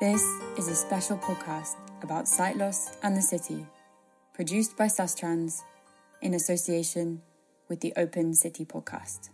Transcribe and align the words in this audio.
This 0.00 0.22
is 0.56 0.68
a 0.68 0.76
special 0.76 1.18
podcast 1.18 1.74
about 2.04 2.28
sight 2.28 2.56
loss 2.56 2.96
and 3.02 3.16
the 3.16 3.20
city, 3.20 3.66
produced 4.32 4.76
by 4.76 4.86
Sustrans 4.86 5.64
in 6.22 6.34
association 6.34 7.20
with 7.68 7.80
the 7.80 7.92
Open 7.96 8.32
City 8.32 8.64
podcast. 8.64 9.30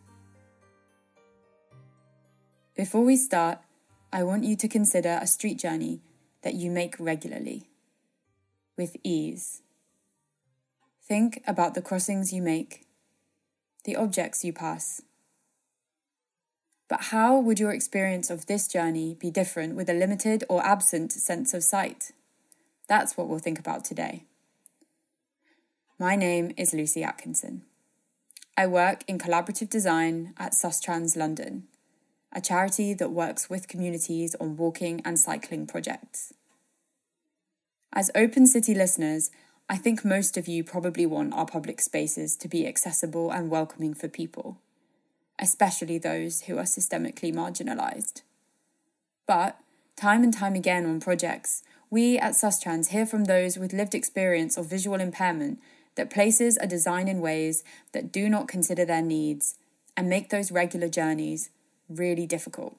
Before 2.74 3.04
we 3.04 3.14
start, 3.14 3.58
I 4.10 4.22
want 4.22 4.44
you 4.44 4.56
to 4.56 4.66
consider 4.66 5.18
a 5.20 5.26
street 5.26 5.58
journey 5.58 6.00
that 6.40 6.54
you 6.54 6.70
make 6.70 6.96
regularly, 6.98 7.68
with 8.78 8.96
ease. 9.04 9.60
Think 11.06 11.42
about 11.46 11.74
the 11.74 11.82
crossings 11.82 12.32
you 12.32 12.40
make, 12.40 12.86
the 13.84 13.96
objects 13.96 14.46
you 14.46 14.54
pass 14.54 15.02
but 16.88 17.04
how 17.04 17.38
would 17.38 17.58
your 17.58 17.72
experience 17.72 18.30
of 18.30 18.46
this 18.46 18.68
journey 18.68 19.16
be 19.18 19.30
different 19.30 19.74
with 19.74 19.88
a 19.88 19.94
limited 19.94 20.44
or 20.48 20.64
absent 20.64 21.12
sense 21.12 21.54
of 21.54 21.64
sight? 21.64 22.12
That's 22.88 23.16
what 23.16 23.28
we'll 23.28 23.38
think 23.38 23.58
about 23.58 23.84
today. 23.84 24.24
My 25.98 26.14
name 26.14 26.52
is 26.56 26.74
Lucy 26.74 27.02
Atkinson. 27.02 27.62
I 28.56 28.66
work 28.66 29.02
in 29.08 29.18
collaborative 29.18 29.70
design 29.70 30.34
at 30.36 30.52
Sustrans 30.52 31.16
London, 31.16 31.64
a 32.32 32.40
charity 32.40 32.92
that 32.94 33.10
works 33.10 33.48
with 33.48 33.68
communities 33.68 34.34
on 34.40 34.56
walking 34.56 35.00
and 35.04 35.18
cycling 35.18 35.66
projects. 35.66 36.34
As 37.92 38.10
Open 38.14 38.46
City 38.46 38.74
listeners, 38.74 39.30
I 39.68 39.76
think 39.76 40.04
most 40.04 40.36
of 40.36 40.46
you 40.46 40.62
probably 40.62 41.06
want 41.06 41.32
our 41.32 41.46
public 41.46 41.80
spaces 41.80 42.36
to 42.36 42.48
be 42.48 42.66
accessible 42.66 43.30
and 43.30 43.50
welcoming 43.50 43.94
for 43.94 44.08
people 44.08 44.58
especially 45.38 45.98
those 45.98 46.42
who 46.42 46.58
are 46.58 46.64
systemically 46.64 47.32
marginalised. 47.34 48.22
But, 49.26 49.58
time 49.96 50.22
and 50.22 50.32
time 50.32 50.54
again 50.54 50.86
on 50.86 51.00
projects, 51.00 51.62
we 51.90 52.18
at 52.18 52.32
Sustrans 52.32 52.88
hear 52.88 53.06
from 53.06 53.24
those 53.24 53.58
with 53.58 53.72
lived 53.72 53.94
experience 53.94 54.56
of 54.56 54.66
visual 54.66 55.00
impairment 55.00 55.60
that 55.94 56.10
places 56.10 56.58
are 56.58 56.66
designed 56.66 57.08
in 57.08 57.20
ways 57.20 57.62
that 57.92 58.12
do 58.12 58.28
not 58.28 58.48
consider 58.48 58.84
their 58.84 59.02
needs 59.02 59.56
and 59.96 60.08
make 60.08 60.30
those 60.30 60.50
regular 60.50 60.88
journeys 60.88 61.50
really 61.88 62.26
difficult. 62.26 62.76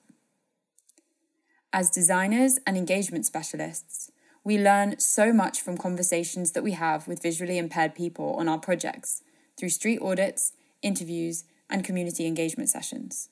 As 1.71 1.89
designers 1.89 2.59
and 2.65 2.77
engagement 2.77 3.25
specialists, 3.25 4.11
we 4.43 4.57
learn 4.57 4.99
so 4.99 5.33
much 5.33 5.61
from 5.61 5.77
conversations 5.77 6.51
that 6.51 6.63
we 6.63 6.71
have 6.73 7.07
with 7.07 7.21
visually 7.21 7.57
impaired 7.57 7.95
people 7.95 8.35
on 8.35 8.47
our 8.47 8.59
projects 8.59 9.21
through 9.57 9.69
street 9.69 9.99
audits, 10.01 10.53
interviews, 10.81 11.43
and 11.69 11.83
community 11.83 12.25
engagement 12.25 12.69
sessions. 12.69 13.29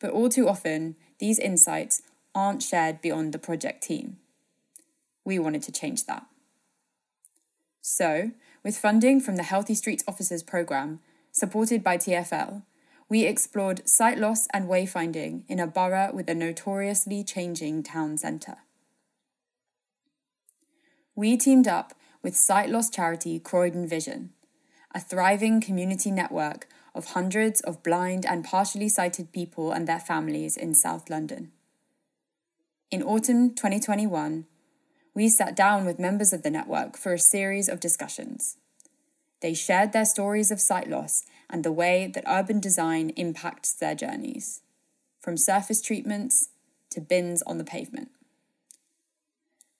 But 0.00 0.10
all 0.10 0.28
too 0.28 0.48
often, 0.48 0.96
these 1.18 1.38
insights 1.38 2.02
aren't 2.34 2.62
shared 2.62 3.00
beyond 3.00 3.32
the 3.32 3.38
project 3.38 3.82
team. 3.82 4.18
We 5.24 5.38
wanted 5.38 5.62
to 5.62 5.72
change 5.72 6.06
that. 6.06 6.26
So, 7.80 8.32
with 8.64 8.76
funding 8.76 9.20
from 9.20 9.36
the 9.36 9.42
Healthy 9.42 9.74
Streets 9.74 10.04
Officers 10.06 10.42
Programme, 10.42 11.00
supported 11.32 11.82
by 11.82 11.96
TFL, 11.96 12.62
we 13.08 13.24
explored 13.24 13.86
sight 13.86 14.18
loss 14.18 14.46
and 14.54 14.68
wayfinding 14.68 15.42
in 15.48 15.60
a 15.60 15.66
borough 15.66 16.10
with 16.12 16.30
a 16.30 16.34
notoriously 16.34 17.22
changing 17.22 17.82
town 17.82 18.16
centre. 18.16 18.58
We 21.14 21.36
teamed 21.36 21.68
up 21.68 21.92
with 22.22 22.36
sight 22.36 22.70
loss 22.70 22.88
charity 22.88 23.38
Croydon 23.38 23.86
Vision, 23.86 24.30
a 24.94 25.00
thriving 25.00 25.60
community 25.60 26.10
network 26.10 26.68
of 26.94 27.06
hundreds 27.06 27.60
of 27.62 27.82
blind 27.82 28.26
and 28.26 28.44
partially 28.44 28.88
sighted 28.88 29.32
people 29.32 29.72
and 29.72 29.86
their 29.86 30.00
families 30.00 30.56
in 30.56 30.74
South 30.74 31.08
London. 31.08 31.52
In 32.90 33.02
autumn 33.02 33.50
2021, 33.54 34.44
we 35.14 35.28
sat 35.28 35.56
down 35.56 35.84
with 35.84 35.98
members 35.98 36.32
of 36.32 36.42
the 36.42 36.50
network 36.50 36.96
for 36.96 37.12
a 37.12 37.18
series 37.18 37.68
of 37.68 37.80
discussions. 37.80 38.56
They 39.40 39.54
shared 39.54 39.92
their 39.92 40.04
stories 40.04 40.50
of 40.50 40.60
sight 40.60 40.88
loss 40.88 41.24
and 41.50 41.64
the 41.64 41.72
way 41.72 42.10
that 42.14 42.24
urban 42.26 42.60
design 42.60 43.10
impacts 43.10 43.72
their 43.72 43.94
journeys, 43.94 44.62
from 45.20 45.36
surface 45.36 45.82
treatments 45.82 46.50
to 46.90 47.00
bins 47.00 47.42
on 47.42 47.58
the 47.58 47.64
pavement. 47.64 48.10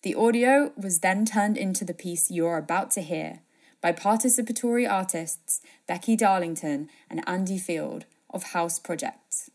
The 0.03 0.15
audio 0.15 0.73
was 0.77 1.01
then 1.01 1.25
turned 1.25 1.57
into 1.57 1.85
the 1.85 1.95
piece 1.95 2.31
you're 2.31 2.59
about 2.59 2.91
to 2.93 3.03
hear 3.03 3.41
by 3.83 3.93
participatory 3.93 4.91
artists 4.91 5.61
Becky 5.87 6.17
Darlington 6.17 6.89
and 7.11 7.23
Andy 7.27 7.59
Field 7.59 8.07
of 8.31 8.45
House 8.55 8.79
Projects. 8.79 9.51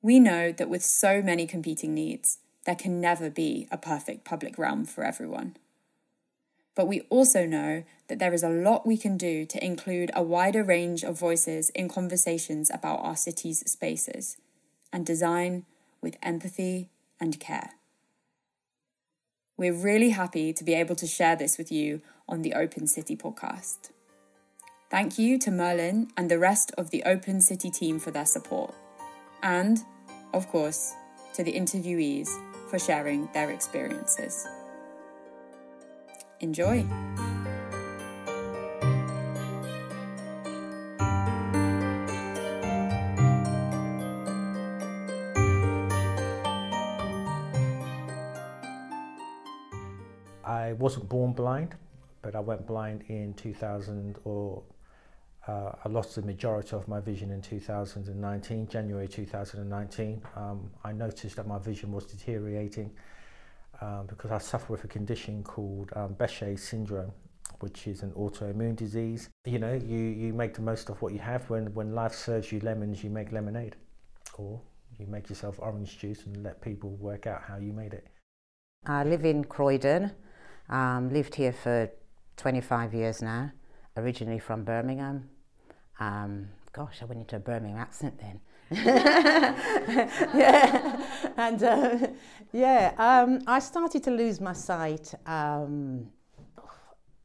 We 0.00 0.20
know 0.20 0.52
that 0.52 0.70
with 0.70 0.84
so 0.84 1.20
many 1.20 1.46
competing 1.46 1.92
needs, 1.92 2.38
there 2.64 2.76
can 2.76 3.00
never 3.00 3.28
be 3.28 3.66
a 3.70 3.76
perfect 3.76 4.24
public 4.24 4.56
realm 4.56 4.84
for 4.86 5.04
everyone. 5.04 5.56
But 6.76 6.86
we 6.86 7.00
also 7.10 7.46
know 7.46 7.82
that 8.08 8.18
there 8.18 8.34
is 8.34 8.44
a 8.44 8.50
lot 8.50 8.86
we 8.86 8.96
can 8.96 9.16
do 9.16 9.44
to 9.46 9.64
include 9.64 10.10
a 10.14 10.22
wider 10.22 10.62
range 10.62 11.02
of 11.02 11.18
voices 11.18 11.70
in 11.70 11.88
conversations 11.88 12.70
about 12.70 13.00
our 13.00 13.16
city's 13.16 13.68
spaces 13.68 14.36
and 14.92 15.04
design 15.04 15.64
with 16.00 16.18
empathy 16.22 16.90
and 17.18 17.40
care. 17.40 17.70
We're 19.56 19.72
really 19.72 20.10
happy 20.10 20.52
to 20.52 20.64
be 20.64 20.74
able 20.74 20.96
to 20.96 21.06
share 21.06 21.34
this 21.34 21.56
with 21.56 21.72
you 21.72 22.02
on 22.28 22.42
the 22.42 22.54
Open 22.54 22.86
City 22.86 23.16
podcast. 23.16 23.90
Thank 24.90 25.18
you 25.18 25.38
to 25.40 25.50
Merlin 25.50 26.08
and 26.16 26.30
the 26.30 26.38
rest 26.38 26.72
of 26.78 26.90
the 26.90 27.02
Open 27.04 27.40
City 27.40 27.70
team 27.70 27.98
for 27.98 28.10
their 28.10 28.26
support. 28.26 28.74
And, 29.42 29.78
of 30.32 30.48
course, 30.48 30.94
to 31.34 31.42
the 31.42 31.52
interviewees 31.52 32.28
for 32.68 32.78
sharing 32.78 33.28
their 33.32 33.50
experiences. 33.50 34.46
Enjoy! 36.40 36.86
I 50.44 50.72
wasn't 50.74 51.08
born 51.08 51.32
blind 51.32 51.74
but 52.26 52.34
I 52.34 52.40
went 52.40 52.66
blind 52.66 53.04
in 53.06 53.34
2000 53.34 54.18
or 54.24 54.64
uh, 55.46 55.70
I 55.84 55.88
lost 55.88 56.16
the 56.16 56.22
majority 56.22 56.74
of 56.74 56.88
my 56.88 56.98
vision 56.98 57.30
in 57.30 57.40
2019, 57.40 58.66
January 58.66 59.06
2019. 59.06 60.22
Um, 60.34 60.68
I 60.82 60.90
noticed 60.90 61.36
that 61.36 61.46
my 61.46 61.60
vision 61.60 61.92
was 61.92 62.04
deteriorating 62.04 62.90
um, 63.80 64.06
because 64.08 64.32
I 64.32 64.38
suffer 64.38 64.72
with 64.72 64.82
a 64.82 64.88
condition 64.88 65.44
called 65.44 65.92
um, 65.94 66.16
Behçet 66.16 66.58
syndrome, 66.58 67.12
which 67.60 67.86
is 67.86 68.02
an 68.02 68.10
autoimmune 68.10 68.74
disease. 68.74 69.30
You 69.44 69.60
know, 69.60 69.74
you, 69.74 69.96
you 69.96 70.32
make 70.32 70.54
the 70.54 70.62
most 70.62 70.90
of 70.90 71.00
what 71.00 71.12
you 71.12 71.20
have. 71.20 71.48
When, 71.48 71.72
when 71.74 71.94
life 71.94 72.12
serves 72.12 72.50
you 72.50 72.58
lemons, 72.58 73.04
you 73.04 73.10
make 73.10 73.30
lemonade. 73.30 73.76
Or 74.36 74.60
you 74.98 75.06
make 75.06 75.28
yourself 75.28 75.60
orange 75.60 75.96
juice 75.96 76.26
and 76.26 76.42
let 76.42 76.60
people 76.60 76.90
work 76.96 77.28
out 77.28 77.42
how 77.42 77.58
you 77.58 77.72
made 77.72 77.94
it. 77.94 78.08
I 78.84 79.04
live 79.04 79.24
in 79.24 79.44
Croydon 79.44 80.10
Um, 80.68 81.10
lived 81.10 81.36
here 81.36 81.52
for 81.52 81.88
25 82.36 82.94
years 82.94 83.22
now, 83.22 83.52
originally 83.96 84.38
from 84.38 84.64
Birmingham. 84.64 85.28
Um, 85.98 86.48
gosh, 86.72 87.00
I 87.02 87.06
went 87.06 87.20
into 87.20 87.36
a 87.36 87.40
Birmingham 87.40 87.78
accent 87.78 88.18
then. 88.18 88.40
yeah, 88.70 89.52
and 91.36 91.62
uh, 91.62 91.98
yeah, 92.52 92.92
um, 92.98 93.40
I 93.46 93.60
started 93.60 94.02
to 94.04 94.10
lose 94.10 94.40
my 94.40 94.52
sight. 94.52 95.14
Um, 95.24 96.08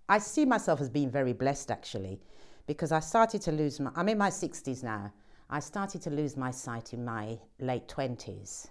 I 0.07 0.19
see 0.19 0.45
myself 0.45 0.81
as 0.81 0.89
being 0.89 1.09
very 1.09 1.33
blessed 1.33 1.71
actually, 1.71 2.21
because 2.67 2.91
I 2.91 2.99
started 2.99 3.41
to 3.43 3.51
lose 3.51 3.79
my. 3.79 3.91
I'm 3.95 4.07
in 4.09 4.17
my 4.17 4.29
60s 4.29 4.83
now. 4.83 5.11
I 5.49 5.59
started 5.59 6.01
to 6.03 6.09
lose 6.09 6.37
my 6.37 6.51
sight 6.51 6.93
in 6.93 7.03
my 7.03 7.37
late 7.59 7.87
20s, 7.87 8.67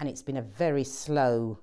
and 0.00 0.08
it's 0.08 0.22
been 0.22 0.38
a 0.38 0.42
very 0.42 0.84
slow. 0.84 1.58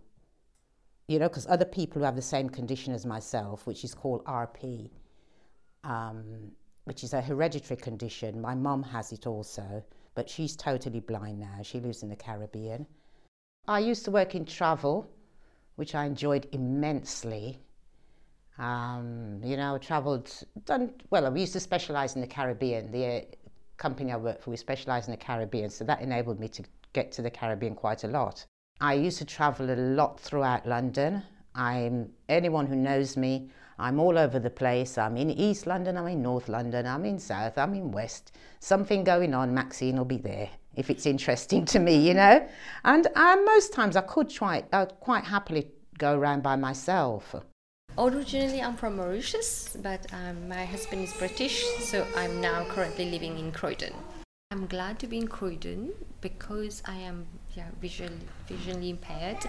You 1.07 1.19
know, 1.19 1.27
because 1.27 1.47
other 1.47 1.65
people 1.65 1.99
who 1.99 2.05
have 2.05 2.15
the 2.15 2.21
same 2.21 2.49
condition 2.49 2.93
as 2.93 3.05
myself, 3.05 3.67
which 3.67 3.83
is 3.83 3.93
called 3.93 4.23
RP, 4.25 4.89
um, 5.83 6.51
which 6.85 7.03
is 7.03 7.13
a 7.13 7.21
hereditary 7.21 7.79
condition. 7.79 8.41
My 8.41 8.55
mum 8.55 8.81
has 8.83 9.11
it 9.11 9.27
also 9.27 9.83
but 10.15 10.29
she's 10.29 10.55
totally 10.55 11.01
blind 11.01 11.39
now. 11.39 11.59
She 11.61 11.79
lives 11.79 12.01
in 12.01 12.09
the 12.09 12.15
Caribbean. 12.15 12.87
I 13.67 13.79
used 13.79 14.05
to 14.05 14.11
work 14.11 14.33
in 14.33 14.45
travel, 14.45 15.07
which 15.75 15.93
I 15.93 16.05
enjoyed 16.05 16.47
immensely. 16.53 17.59
Um, 18.57 19.41
you 19.43 19.57
know, 19.57 19.77
travelled, 19.77 20.31
done, 20.63 20.93
well, 21.09 21.25
I 21.25 21.35
used 21.35 21.53
to 21.53 21.59
specialise 21.59 22.15
in 22.15 22.21
the 22.21 22.27
Caribbean. 22.27 22.91
The 22.91 23.05
uh, 23.05 23.21
company 23.75 24.13
I 24.13 24.15
worked 24.15 24.43
for, 24.43 24.51
we 24.51 24.57
specialised 24.57 25.09
in 25.09 25.11
the 25.11 25.17
Caribbean, 25.17 25.69
so 25.69 25.83
that 25.83 25.99
enabled 26.01 26.39
me 26.39 26.47
to 26.47 26.63
get 26.93 27.11
to 27.13 27.21
the 27.21 27.29
Caribbean 27.29 27.75
quite 27.75 28.05
a 28.05 28.07
lot. 28.07 28.45
I 28.81 28.93
used 28.93 29.17
to 29.19 29.25
travel 29.25 29.71
a 29.71 29.75
lot 29.75 30.19
throughout 30.19 30.65
London. 30.65 31.23
I'm 31.53 32.11
anyone 32.27 32.67
who 32.67 32.75
knows 32.75 33.15
me 33.15 33.49
I'm 33.77 33.99
all 33.99 34.17
over 34.17 34.39
the 34.39 34.49
place. 34.49 34.97
I'm 34.97 35.17
in 35.17 35.29
East 35.29 35.67
London, 35.67 35.97
I'm 35.97 36.07
in 36.07 36.21
North 36.21 36.47
London, 36.47 36.87
I'm 36.87 37.03
in 37.05 37.19
South, 37.19 37.57
I'm 37.57 37.73
in 37.73 37.91
West. 37.91 38.31
Something 38.59 39.03
going 39.03 39.33
on, 39.33 39.53
Maxine 39.53 39.97
will 39.97 40.05
be 40.05 40.17
there 40.17 40.49
if 40.75 40.89
it's 40.89 41.05
interesting 41.05 41.65
to 41.65 41.79
me, 41.79 41.95
you 41.95 42.13
know. 42.13 42.47
And 42.83 43.07
uh, 43.15 43.37
most 43.45 43.73
times 43.73 43.95
I 43.95 44.01
could 44.01 44.29
try, 44.29 44.63
uh, 44.71 44.85
quite 44.85 45.25
happily 45.25 45.71
go 45.97 46.17
around 46.17 46.43
by 46.43 46.55
myself. 46.55 47.35
Originally, 47.97 48.61
I'm 48.61 48.75
from 48.75 48.97
Mauritius, 48.97 49.77
but 49.81 50.05
um, 50.13 50.49
my 50.49 50.65
husband 50.65 51.01
is 51.01 51.13
British, 51.13 51.63
so 51.79 52.05
I'm 52.15 52.41
now 52.41 52.65
currently 52.65 53.09
living 53.09 53.39
in 53.39 53.53
Croydon. 53.53 53.93
I'm 54.55 54.67
glad 54.67 54.99
to 54.99 55.07
be 55.07 55.17
in 55.17 55.27
Croydon 55.27 55.91
because 56.21 56.81
I 56.85 56.95
am 56.95 57.27
yeah, 57.57 57.67
visually 57.81 58.17
visually 58.47 58.89
impaired, 58.89 59.43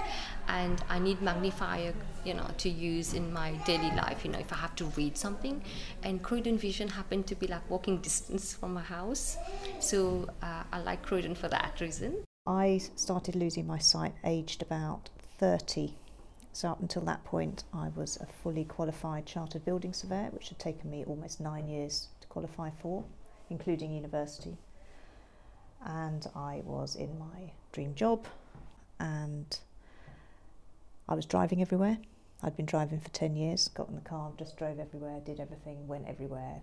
and 0.49 0.83
I 0.89 0.99
need 0.99 1.23
magnifier, 1.23 1.95
you 2.25 2.35
know, 2.35 2.51
to 2.59 2.69
use 2.69 3.15
in 3.15 3.33
my 3.33 3.53
daily 3.65 3.93
life. 3.93 4.25
You 4.25 4.33
know, 4.33 4.41
if 4.41 4.53
I 4.53 4.57
have 4.57 4.75
to 4.75 4.87
read 4.97 5.17
something, 5.17 5.63
and 6.03 6.25
Croydon 6.25 6.59
Vision 6.59 6.89
happened 6.89 7.29
to 7.29 7.37
be 7.37 7.47
like 7.47 7.71
walking 7.71 7.99
distance 7.99 8.53
from 8.53 8.75
my 8.75 8.83
house, 8.83 9.37
so 9.79 10.27
uh, 10.43 10.65
I 10.73 10.81
like 10.81 11.05
Croydon 11.05 11.37
for 11.37 11.47
that 11.47 11.81
reason. 11.81 12.25
I 12.45 12.81
started 12.97 13.37
losing 13.37 13.65
my 13.65 13.79
sight 13.79 14.15
aged 14.25 14.61
about 14.61 15.11
thirty. 15.39 15.95
So 16.53 16.71
up 16.71 16.81
until 16.81 17.03
that 17.03 17.23
point, 17.23 17.63
I 17.73 17.91
was 17.95 18.17
a 18.17 18.27
fully 18.27 18.65
qualified 18.65 19.25
chartered 19.25 19.65
building 19.65 19.93
surveyor, 19.93 20.31
which 20.33 20.49
had 20.49 20.59
taken 20.59 20.91
me 20.91 21.05
almost 21.05 21.39
nine 21.39 21.69
years 21.69 22.09
to 22.23 22.27
qualify 22.27 22.71
for, 22.83 23.05
including 23.51 23.93
university 23.93 24.57
and 25.85 26.27
I 26.35 26.63
was 26.65 26.95
in 26.95 27.19
my 27.19 27.53
dream 27.73 27.95
job 27.95 28.27
and 28.99 29.59
I 31.09 31.15
was 31.15 31.27
driving 31.27 31.63
everywhere. 31.63 31.99
I'd 32.43 32.57
been 32.57 32.67
driving 32.67 33.01
for 33.01 33.09
10 33.11 33.37
years, 33.37 33.69
got 33.69 33.89
in 33.89 33.95
the 33.95 34.01
car, 34.01 34.33
just 34.39 34.57
drove 34.57 34.79
everywhere, 34.79 35.21
did 35.25 35.41
everything, 35.41 35.87
went 35.87 36.07
everywhere, 36.07 36.61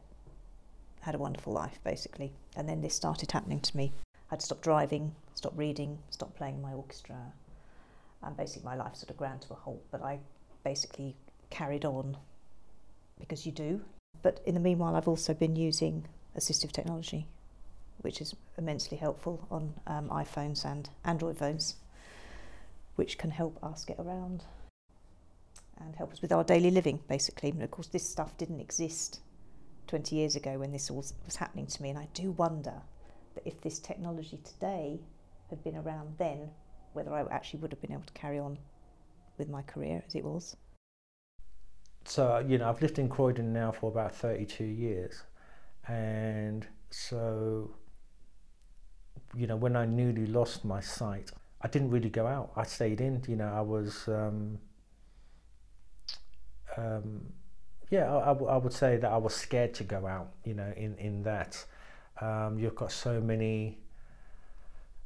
had 1.02 1.16
a 1.16 1.18
wonderful 1.18 1.54
life 1.54 1.80
basically. 1.84 2.34
And 2.56 2.68
then 2.68 2.82
this 2.82 2.96
started 2.96 3.32
happening 3.32 3.60
to 3.62 3.78
me. 3.78 3.92
I'd 4.32 4.42
stopped 4.42 4.62
driving, 4.62 5.16
stopped 5.36 5.58
reading, 5.58 6.00
stopped 6.10 6.36
playing 6.36 6.62
my 6.62 6.74
orchestra, 6.74 7.34
and 8.22 8.38
basically 8.38 8.66
my 8.66 8.76
life 8.76 8.96
sort 8.96 9.10
of 9.10 9.18
ground 9.18 9.42
to 9.42 9.54
a 9.54 9.56
halt. 9.56 9.84
But 9.92 10.02
I 10.02 10.20
basically 10.64 11.16
carried 11.50 11.86
on 11.86 12.18
because 13.20 13.46
you 13.46 13.52
do. 13.52 13.82
But 14.22 14.40
in 14.46 14.54
the 14.54 14.60
meanwhile, 14.60 14.96
I've 14.96 15.08
also 15.08 15.34
been 15.34 15.56
using 15.56 16.06
assistive 16.38 16.72
technology 16.72 17.28
which 18.02 18.22
is 18.22 18.36
immensely 18.58 18.98
helpful 18.98 19.48
on 19.50 19.74
um, 19.88 20.10
iPhones 20.10 20.66
and 20.66 20.90
Android 21.06 21.38
phones, 21.38 21.76
which 22.96 23.18
can 23.18 23.32
help 23.32 23.58
us 23.64 23.86
get 23.86 24.00
around 24.00 24.44
and 25.78 25.96
help 25.96 26.14
us 26.14 26.22
with 26.22 26.32
our 26.32 26.44
daily 26.44 26.72
living, 26.72 27.00
basically. 27.08 27.50
And 27.50 27.62
of 27.64 27.72
course, 27.72 27.88
this 27.88 28.08
stuff 28.08 28.38
didn't 28.38 28.60
exist 28.60 29.20
20 29.88 30.16
years 30.16 30.36
ago 30.36 30.60
when 30.60 30.72
this 30.72 30.90
all 30.90 31.06
was 31.26 31.36
happening 31.36 31.68
to 31.68 31.82
me, 31.82 31.90
and 31.90 32.00
I 32.00 32.08
do 32.14 32.32
wonder 32.32 32.82
that 33.36 33.48
if 33.48 33.62
this 33.62 33.80
technology 33.80 34.40
today 34.44 35.00
had 35.50 35.64
been 35.64 35.76
around 35.76 36.16
then, 36.18 36.50
whether 36.94 37.14
I 37.14 37.24
actually 37.32 37.62
would 37.62 37.72
have 37.72 37.82
been 37.82 37.92
able 37.92 38.04
to 38.04 38.14
carry 38.14 38.40
on 38.40 38.58
with 39.38 39.50
my 39.50 39.62
career 39.64 40.04
as 40.08 40.16
it 40.16 40.24
was. 40.24 40.56
So, 42.06 42.44
you 42.48 42.58
know, 42.58 42.70
I've 42.70 42.82
lived 42.82 43.00
in 43.00 43.10
Croydon 43.10 43.54
now 43.54 43.72
for 43.72 43.90
about 43.90 44.16
32 44.16 44.64
years, 44.64 45.24
and 45.88 46.68
so 46.92 47.76
you 49.36 49.48
know, 49.48 49.56
when 49.56 49.76
I 49.76 49.86
newly 49.86 50.26
lost 50.28 50.64
my 50.64 50.80
sight, 50.80 51.32
I 51.62 51.68
didn't 51.68 51.90
really 51.90 52.10
go 52.10 52.28
out. 52.28 52.52
I 52.56 52.64
stayed 52.64 53.02
in. 53.02 53.24
You 53.28 53.38
know, 53.38 53.52
I 53.54 53.62
was, 53.62 54.08
um, 54.08 54.60
um, 56.78 57.22
yeah, 57.90 58.14
I, 58.14 58.32
I, 58.32 58.58
would 58.58 58.74
say 58.74 58.98
that 58.98 59.10
I 59.10 59.18
was 59.18 59.34
scared 59.34 59.74
to 59.76 59.84
go 59.84 60.06
out. 60.06 60.32
You 60.44 60.54
know, 60.54 60.72
in 60.76 60.96
in 60.98 61.24
that 61.24 61.64
um, 62.22 62.60
you've 62.60 62.76
got 62.76 62.92
so 62.92 63.20
many. 63.20 63.80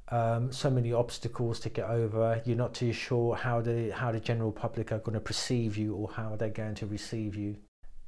Um, 0.09 0.53
so 0.53 0.69
many 0.69 0.93
obstacles 0.93 1.59
to 1.59 1.69
get 1.69 1.89
over. 1.89 2.41
You're 2.45 2.55
not 2.55 2.73
too 2.73 2.93
sure 2.93 3.35
how 3.35 3.59
the 3.59 3.89
how 3.89 4.13
the 4.13 4.21
general 4.21 4.53
public 4.53 4.93
are 4.93 4.99
going 4.99 5.15
to 5.15 5.19
perceive 5.19 5.75
you 5.75 5.95
or 5.95 6.09
how 6.09 6.37
they're 6.37 6.47
going 6.47 6.75
to 6.75 6.85
receive 6.85 7.35
you. 7.35 7.57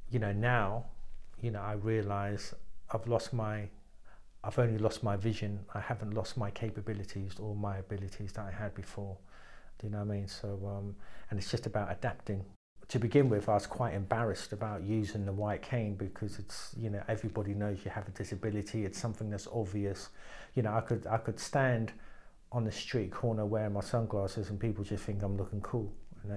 You 0.08 0.18
know 0.18 0.32
now, 0.32 0.86
you 1.42 1.50
know 1.50 1.60
I 1.60 1.74
realise 1.74 2.54
I've 2.90 3.06
lost 3.06 3.34
my 3.34 3.68
I've 4.42 4.58
only 4.58 4.78
lost 4.78 5.02
my 5.02 5.16
vision. 5.16 5.60
I 5.74 5.80
haven't 5.80 6.14
lost 6.14 6.36
my 6.36 6.50
capabilities 6.50 7.34
or 7.38 7.54
my 7.54 7.78
abilities 7.78 8.32
that 8.32 8.46
I 8.46 8.50
had 8.50 8.74
before. 8.74 9.16
Do 9.78 9.86
you 9.86 9.92
know 9.92 9.98
what 9.98 10.14
I 10.14 10.16
mean? 10.16 10.28
So, 10.28 10.60
um, 10.66 10.96
and 11.30 11.38
it's 11.38 11.50
just 11.50 11.66
about 11.66 11.92
adapting. 11.92 12.44
To 12.88 12.98
begin 12.98 13.28
with, 13.28 13.48
I 13.48 13.54
was 13.54 13.66
quite 13.66 13.94
embarrassed 13.94 14.52
about 14.52 14.82
using 14.82 15.24
the 15.24 15.32
white 15.32 15.62
cane 15.62 15.94
because 15.94 16.38
it's, 16.38 16.74
you 16.76 16.90
know, 16.90 17.02
everybody 17.06 17.54
knows 17.54 17.84
you 17.84 17.90
have 17.90 18.08
a 18.08 18.10
disability. 18.12 18.84
It's 18.84 18.98
something 18.98 19.30
that's 19.30 19.46
obvious. 19.52 20.08
You 20.54 20.62
know, 20.62 20.72
I 20.72 20.80
could, 20.80 21.06
I 21.06 21.18
could 21.18 21.38
stand 21.38 21.92
on 22.50 22.64
the 22.64 22.72
street 22.72 23.12
corner 23.12 23.46
wearing 23.46 23.74
my 23.74 23.80
sunglasses 23.80 24.50
and 24.50 24.58
people 24.58 24.82
just 24.82 25.04
think 25.04 25.22
I'm 25.22 25.36
looking 25.36 25.60
cool. 25.60 25.92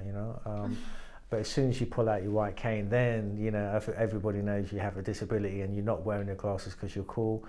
You 0.06 0.12
know, 0.12 0.42
um, 0.46 0.78
but 1.30 1.40
as 1.40 1.48
soon 1.48 1.70
as 1.70 1.80
you 1.80 1.88
pull 1.88 2.08
out 2.08 2.22
your 2.22 2.32
white 2.32 2.56
cane, 2.56 2.88
then 2.90 3.36
you 3.38 3.52
know 3.52 3.82
everybody 3.98 4.40
knows 4.40 4.72
you 4.72 4.80
have 4.80 4.98
a 4.98 5.02
disability 5.02 5.62
and 5.62 5.76
you're 5.76 5.84
not 5.84 6.06
wearing 6.06 6.28
your 6.28 6.36
glasses 6.36 6.74
because 6.74 6.96
you're 6.96 7.04
cool 7.06 7.44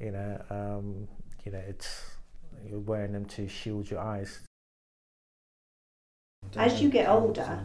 you 0.00 0.10
know, 0.10 0.42
um, 0.50 1.08
you 1.44 1.52
know, 1.52 1.62
it's 1.66 2.02
you're 2.66 2.78
wearing 2.78 3.12
them 3.12 3.26
to 3.26 3.48
shield 3.48 3.90
your 3.90 4.00
eyes. 4.00 4.40
As 6.56 6.80
you 6.80 6.88
get 6.88 7.08
older, 7.08 7.60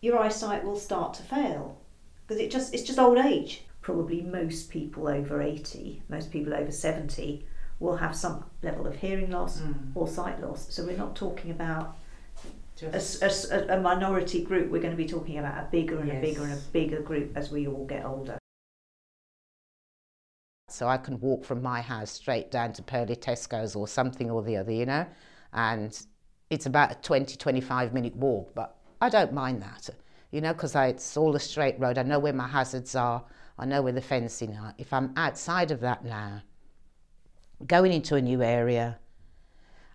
your 0.00 0.18
eyesight 0.18 0.64
will 0.64 0.78
start 0.78 1.14
to 1.14 1.22
fail 1.22 1.78
because 2.26 2.40
it 2.40 2.50
just 2.50 2.74
it's 2.74 2.82
just 2.82 2.98
old 2.98 3.18
age. 3.18 3.62
Probably 3.80 4.22
most 4.22 4.70
people 4.70 5.08
over 5.08 5.42
80, 5.42 6.02
most 6.08 6.30
people 6.30 6.54
over 6.54 6.70
70 6.70 7.44
will 7.80 7.96
have 7.96 8.14
some 8.14 8.44
level 8.62 8.86
of 8.86 8.94
hearing 8.94 9.30
loss 9.32 9.60
mm. 9.60 9.74
or 9.96 10.06
sight 10.06 10.40
loss. 10.40 10.72
So 10.72 10.84
we're 10.84 10.96
not 10.96 11.16
talking 11.16 11.50
about 11.50 11.98
a, 12.80 13.02
a, 13.22 13.76
a, 13.76 13.80
minority 13.80 14.44
group. 14.44 14.70
We're 14.70 14.80
going 14.80 14.96
to 14.96 14.96
be 14.96 15.08
talking 15.08 15.38
about 15.38 15.58
a 15.58 15.68
bigger 15.70 15.98
and 15.98 16.08
yes. 16.08 16.18
a 16.18 16.20
bigger 16.20 16.42
and 16.44 16.52
a 16.52 16.62
bigger 16.72 17.00
group 17.00 17.36
as 17.36 17.50
we 17.50 17.66
all 17.66 17.84
get 17.86 18.04
older. 18.04 18.38
So 20.72 20.88
I 20.88 20.96
can 20.96 21.20
walk 21.20 21.44
from 21.44 21.62
my 21.62 21.80
house 21.80 22.10
straight 22.10 22.50
down 22.50 22.72
to 22.74 22.82
Purley 22.82 23.16
Tesco's 23.16 23.76
or 23.76 23.86
something 23.86 24.30
or 24.30 24.42
the 24.42 24.56
other, 24.56 24.72
you 24.72 24.86
know. 24.86 25.06
And 25.52 26.00
it's 26.50 26.66
about 26.66 26.92
a 26.92 26.94
20, 26.96 27.36
25 27.36 27.92
minute 27.92 28.16
walk, 28.16 28.54
but 28.54 28.76
I 29.00 29.08
don't 29.08 29.32
mind 29.32 29.62
that, 29.62 29.90
you 30.30 30.40
know, 30.40 30.52
because 30.52 30.74
it's 30.74 31.16
all 31.16 31.34
a 31.36 31.40
straight 31.40 31.78
road. 31.78 31.98
I 31.98 32.02
know 32.02 32.18
where 32.18 32.32
my 32.32 32.48
hazards 32.48 32.94
are. 32.94 33.24
I 33.58 33.66
know 33.66 33.82
where 33.82 33.92
the 33.92 34.00
fencing 34.00 34.56
are. 34.56 34.74
If 34.78 34.92
I'm 34.92 35.12
outside 35.16 35.70
of 35.70 35.80
that 35.80 36.04
now, 36.04 36.42
going 37.66 37.92
into 37.92 38.16
a 38.16 38.22
new 38.22 38.42
area, 38.42 38.98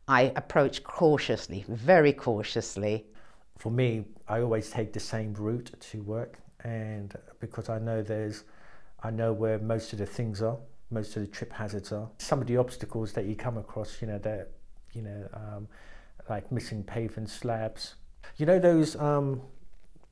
I 0.08 0.32
approach 0.36 0.84
cautiously, 0.84 1.66
very 1.68 2.14
cautiously. 2.14 3.08
For 3.58 3.72
me, 3.72 4.06
I 4.28 4.42
always 4.42 4.70
take 4.70 4.94
the 4.94 5.00
same 5.00 5.34
route 5.34 5.72
to 5.80 6.02
work, 6.04 6.40
and 6.64 7.14
because 7.40 7.68
I 7.70 7.80
know 7.80 8.02
there's 8.02 8.44
I 9.04 9.12
know 9.12 9.34
where 9.34 9.60
most 9.60 9.94
of 9.94 10.00
the 10.00 10.06
things 10.06 10.42
are, 10.42 10.58
most 10.90 11.16
of 11.16 11.22
the 11.22 11.28
trip 11.28 11.54
hazards 11.54 11.92
are. 11.92 12.10
Some 12.18 12.42
of 12.42 12.48
the 12.48 12.58
obstacles 12.58 13.14
that 13.14 13.26
you 13.26 13.36
come 13.36 13.58
across, 13.58 14.02
you 14.02 14.08
know, 14.08 14.18
that, 14.20 14.52
you 14.94 15.02
know, 15.02 15.30
um, 15.34 15.68
like 16.30 16.52
missing 16.52 16.84
pavement 16.84 17.30
slabs. 17.30 17.96
You 18.38 18.46
know 18.46 18.60
those 18.60 18.96
um, 18.98 19.42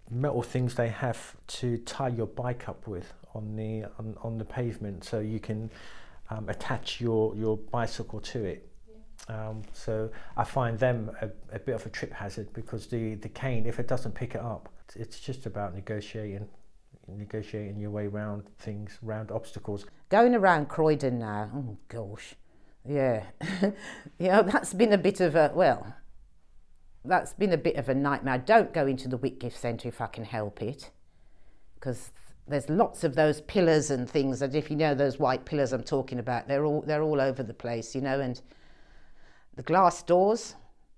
metal 0.09 0.41
things 0.41 0.75
they 0.75 0.89
have 0.89 1.35
to 1.47 1.77
tie 1.79 2.09
your 2.09 2.27
bike 2.27 2.69
up 2.69 2.87
with 2.87 3.11
on 3.33 3.55
the 3.55 3.85
on, 3.99 4.15
on 4.21 4.37
the 4.37 4.45
pavement, 4.45 5.03
so 5.03 5.19
you 5.19 5.39
can 5.39 5.69
um, 6.29 6.47
attach 6.49 7.01
your 7.01 7.35
your 7.35 7.57
bicycle 7.57 8.19
to 8.21 8.45
it. 8.45 8.69
Um, 9.27 9.63
so 9.73 10.11
I 10.37 10.43
find 10.43 10.77
them 10.77 11.09
a, 11.21 11.29
a, 11.51 11.57
bit 11.57 11.73
of 11.73 11.83
a 11.85 11.89
trip 11.89 12.13
hazard 12.13 12.53
because 12.53 12.85
the, 12.85 13.15
the 13.15 13.29
cane, 13.29 13.65
if 13.65 13.79
it 13.79 13.87
doesn't 13.87 14.13
pick 14.13 14.35
it 14.35 14.41
up, 14.41 14.69
it's 14.95 15.19
just 15.19 15.47
about 15.47 15.73
negotiating, 15.73 16.47
negotiating 17.07 17.79
your 17.79 17.91
way 17.91 18.07
around 18.07 18.43
things, 18.59 18.97
around 19.05 19.31
obstacles. 19.31 19.85
Going 20.09 20.35
around 20.35 20.69
Croydon 20.69 21.19
now, 21.19 21.49
oh 21.53 21.77
gosh, 21.87 22.35
yeah, 22.87 23.23
know 24.19 24.43
that's 24.43 24.73
been 24.73 24.93
a 24.93 24.97
bit 24.97 25.19
of 25.19 25.35
a 25.35 25.51
well, 25.53 25.95
that's 27.03 27.33
been 27.33 27.53
a 27.53 27.57
bit 27.57 27.75
of 27.75 27.89
a 27.89 27.95
nightmare. 27.95 28.37
Don't 28.37 28.73
go 28.73 28.87
into 28.87 29.07
the 29.07 29.17
Whitgift 29.17 29.57
Centre 29.57 29.87
if 29.87 30.01
I 30.01 30.07
can 30.07 30.23
help 30.23 30.61
it, 30.61 30.91
because 31.75 32.11
there's 32.47 32.69
lots 32.69 33.03
of 33.03 33.15
those 33.15 33.41
pillars 33.41 33.89
and 33.89 34.09
things. 34.09 34.41
And 34.41 34.55
if 34.55 34.69
you 34.69 34.75
know 34.75 34.93
those 34.93 35.19
white 35.19 35.45
pillars 35.45 35.73
I'm 35.73 35.83
talking 35.83 36.19
about, 36.19 36.47
they're 36.47 36.65
all 36.65 36.81
they're 36.81 37.03
all 37.03 37.21
over 37.21 37.43
the 37.43 37.53
place, 37.53 37.95
you 37.95 38.01
know, 38.01 38.19
and 38.19 38.39
the 39.55 39.63
glass 39.63 40.03
doors, 40.03 40.55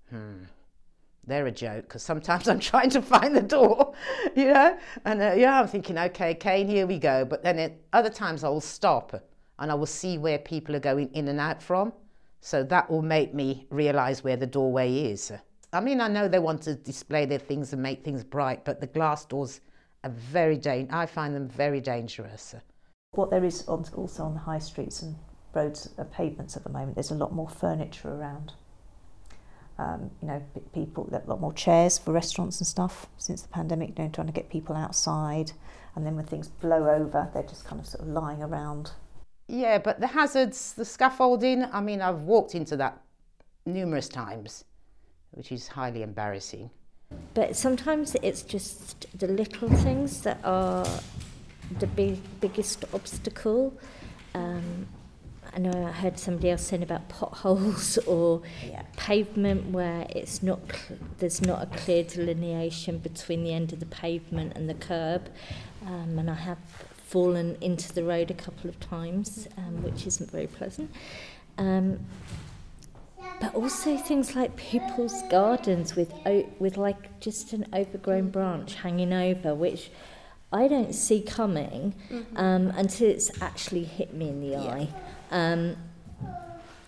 hmm, 0.10 0.44
they're 1.28 1.48
a 1.48 1.52
joke 1.52 1.84
because 1.84 2.04
sometimes 2.04 2.48
I'm 2.48 2.60
trying 2.72 2.90
to 2.92 3.02
find 3.02 3.36
the 3.36 3.42
door, 3.42 3.94
you 4.36 4.46
know, 4.54 4.78
and 5.06 5.22
uh, 5.22 5.34
yeah, 5.36 5.60
I'm 5.60 5.68
thinking, 5.68 5.98
okay, 5.98 6.34
cane, 6.34 6.68
here 6.68 6.88
we 6.88 6.98
go. 6.98 7.26
But 7.26 7.44
then 7.44 7.60
at 7.60 7.78
other 7.94 8.10
times 8.10 8.44
I 8.44 8.50
will 8.50 8.62
stop 8.62 9.22
and 9.60 9.72
I 9.72 9.76
will 9.76 9.86
see 9.86 10.18
where 10.18 10.40
people 10.40 10.76
are 10.76 10.80
going 10.80 11.10
in 11.14 11.28
and 11.28 11.40
out 11.40 11.62
from. 11.62 11.94
So 12.40 12.64
that 12.64 12.90
will 12.90 13.02
make 13.02 13.34
me 13.34 13.68
realise 13.70 14.24
where 14.24 14.38
the 14.38 14.48
doorway 14.48 15.12
is. 15.12 15.32
I 15.74 15.82
mean, 15.82 16.00
I 16.00 16.08
know 16.08 16.28
they 16.28 16.40
want 16.40 16.62
to 16.64 16.76
display 16.76 17.26
their 17.26 17.40
things 17.40 17.74
and 17.74 17.82
make 17.82 18.04
things 18.04 18.24
bright, 18.24 18.64
but 18.64 18.80
the 18.80 18.88
glass 18.88 19.26
doors 19.26 19.60
are 20.04 20.12
very 20.12 20.58
dangerous. 20.58 20.94
I 20.94 21.06
find 21.06 21.36
them 21.36 21.50
very 21.50 21.82
dangerous. 21.82 22.56
What 23.12 23.32
there 23.32 23.44
is 23.44 23.64
also 23.68 24.24
on 24.24 24.34
the 24.34 24.40
high 24.40 24.60
streets 24.60 25.02
and 25.02 25.16
roads 25.54 25.90
and 25.98 26.10
pavements 26.12 26.56
at 26.56 26.64
the 26.64 26.70
moment, 26.70 26.96
there's 26.96 27.12
a 27.12 27.16
lot 27.16 27.34
more 27.34 27.50
furniture 27.50 28.10
around. 28.10 28.54
Um, 29.80 30.10
you 30.22 30.28
know, 30.28 30.42
people, 30.74 31.08
a 31.12 31.30
lot 31.30 31.40
more 31.40 31.54
chairs 31.54 32.00
for 32.00 32.12
restaurants 32.12 32.60
and 32.60 32.68
stuff 32.68 33.06
since 33.18 33.44
the 33.44 33.48
pandemic, 33.50 33.90
you 33.90 34.06
know, 34.06 34.10
trying 34.10 34.28
to 34.28 34.34
get 34.34 34.50
people 34.50 34.76
outside. 34.76 35.52
And 35.96 36.06
then 36.06 36.16
when 36.16 36.26
things 36.26 36.48
blow 36.48 36.90
over, 36.90 37.30
they're 37.34 37.44
just 37.44 37.66
kind 37.66 37.80
of 37.80 37.86
sort 37.88 38.02
of 38.02 38.08
lying 38.10 38.42
around. 38.42 38.92
Yeah, 39.48 39.78
but 39.78 40.00
the 40.00 40.08
hazards, 40.08 40.74
the 40.74 40.86
scaffolding, 40.86 41.66
I 41.72 41.80
mean, 41.82 42.02
I've 42.02 42.22
walked 42.22 42.56
into 42.56 42.76
that 42.78 43.02
numerous 43.66 44.10
times, 44.10 44.66
which 45.32 45.52
is 45.52 45.68
highly 45.68 46.02
embarrassing. 46.02 46.70
But 47.34 47.56
sometimes 47.56 48.16
it's 48.22 48.42
just 48.42 49.06
the 49.18 49.28
little 49.28 49.70
things 49.70 50.22
that 50.24 50.40
are 50.44 50.88
the 51.80 51.88
big, 51.88 52.20
biggest 52.42 52.84
obstacle. 52.94 53.74
Um, 54.34 54.88
I 55.58 55.60
know 55.60 55.88
I 55.88 55.92
heard 55.92 56.20
somebody 56.20 56.52
else 56.52 56.68
saying 56.68 56.84
about 56.84 57.10
potholes 57.10 57.98
or 58.06 58.44
yeah. 58.64 58.84
pavement 58.96 59.72
where 59.72 60.06
it's 60.12 60.44
not 60.44 60.60
cl- 60.72 61.00
there's 61.18 61.42
not 61.42 61.64
a 61.64 61.66
clear 61.78 62.04
delineation 62.04 63.00
between 63.00 63.44
the 63.44 63.54
end 63.54 63.74
of 63.74 63.80
the 63.80 63.88
pavement 63.88 64.54
and 64.56 64.70
the 64.70 64.76
curb, 64.76 65.30
um, 65.88 66.20
and 66.20 66.30
I 66.30 66.36
have 66.36 66.60
fallen 67.08 67.58
into 67.60 67.92
the 67.92 68.04
road 68.04 68.30
a 68.30 68.36
couple 68.36 68.70
of 68.70 68.80
times, 68.80 69.48
um, 69.58 69.82
which 69.82 70.06
isn't 70.06 70.30
very 70.30 70.46
pleasant. 70.46 70.92
Um, 71.58 72.02
but 73.42 73.56
also 73.56 73.98
things 73.98 74.36
like 74.36 74.56
people's 74.58 75.24
gardens 75.24 75.96
with 75.96 76.14
o- 76.28 76.48
with 76.60 76.78
like 76.78 77.20
just 77.20 77.54
an 77.54 77.66
overgrown 77.74 78.30
branch 78.30 78.76
hanging 78.76 79.12
over, 79.12 79.56
which 79.56 79.90
I 80.54 80.68
don't 80.68 80.94
see 80.94 81.22
coming 81.22 81.96
mm-hmm. 82.12 82.38
um, 82.38 82.68
until 82.76 83.10
it's 83.10 83.42
actually 83.42 83.86
hit 83.86 84.14
me 84.14 84.30
in 84.30 84.40
the 84.40 84.50
yeah. 84.50 84.62
eye. 84.62 84.90
Um, 85.32 85.76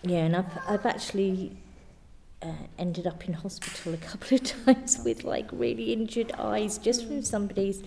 yeah, 0.02 0.20
and 0.20 0.36
I've, 0.36 0.58
I've 0.68 0.86
actually 0.86 1.56
uh, 2.42 2.52
ended 2.78 3.06
up 3.06 3.26
in 3.28 3.34
hospital 3.34 3.94
a 3.94 3.98
couple 3.98 4.36
of 4.36 4.42
times 4.64 5.00
with 5.04 5.24
like 5.24 5.46
really 5.52 5.92
injured 5.92 6.32
eyes 6.38 6.78
just 6.78 7.06
from 7.06 7.22
somebody's 7.22 7.82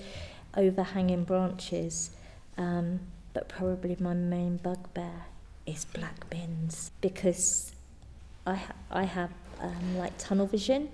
overhanging 0.55 1.23
branches. 1.23 2.11
Um, 2.57 2.99
but 3.33 3.49
probably 3.49 3.97
my 3.99 4.13
main 4.13 4.57
bugbear 4.57 5.25
is 5.65 5.85
black 5.85 6.29
bins 6.29 6.91
because 7.01 7.73
I, 8.45 8.55
ha- 8.55 8.75
I 8.91 9.03
have 9.03 9.31
um, 9.59 9.97
like 9.97 10.17
tunnel 10.17 10.45
vision. 10.45 10.89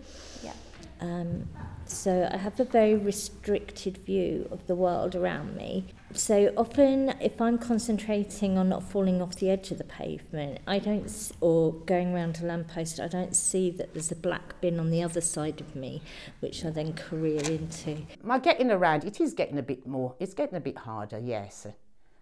Um, 0.99 1.47
so 1.85 2.29
I 2.31 2.37
have 2.37 2.59
a 2.59 2.65
very 2.65 2.95
restricted 2.95 3.97
view 4.05 4.47
of 4.51 4.67
the 4.67 4.75
world 4.75 5.15
around 5.15 5.55
me. 5.55 5.85
So 6.13 6.53
often, 6.55 7.15
if 7.19 7.41
I'm 7.41 7.57
concentrating 7.57 8.57
on 8.57 8.69
not 8.69 8.83
falling 8.83 9.21
off 9.21 9.35
the 9.35 9.49
edge 9.49 9.71
of 9.71 9.77
the 9.77 9.83
pavement, 9.83 10.59
I 10.67 10.79
don't, 10.79 11.31
or 11.41 11.73
going 11.73 12.13
around 12.13 12.39
a 12.41 12.45
lamppost, 12.45 12.99
I 12.99 13.07
don't 13.07 13.35
see 13.35 13.71
that 13.71 13.93
there's 13.93 14.11
a 14.11 14.15
black 14.15 14.59
bin 14.61 14.79
on 14.79 14.91
the 14.91 15.01
other 15.01 15.21
side 15.21 15.61
of 15.61 15.75
me, 15.75 16.01
which 16.41 16.63
I 16.65 16.69
then 16.69 16.93
career 16.93 17.41
into. 17.41 18.05
My 18.23 18.39
getting 18.39 18.71
around, 18.71 19.03
it 19.03 19.19
is 19.19 19.33
getting 19.33 19.57
a 19.57 19.63
bit 19.63 19.87
more, 19.87 20.15
it's 20.19 20.33
getting 20.33 20.57
a 20.57 20.61
bit 20.61 20.77
harder, 20.77 21.19
yes. 21.19 21.67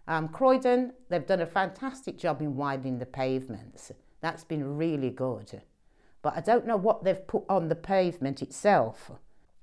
Um, 0.08 0.30
Croydon, 0.30 0.94
they've 1.10 1.26
done 1.26 1.42
a 1.42 1.46
fantastic 1.46 2.18
job 2.18 2.42
in 2.42 2.56
widening 2.56 3.00
the 3.00 3.06
pavements. 3.06 3.92
That's 4.22 4.46
been 4.46 4.78
really 4.78 5.10
good. 5.10 5.62
But 6.28 6.36
I 6.36 6.42
don't 6.42 6.68
know 6.68 6.76
what 6.76 7.06
they've 7.06 7.26
put 7.26 7.46
on 7.48 7.70
the 7.70 7.76
pavement 7.76 8.42
itself. 8.42 9.12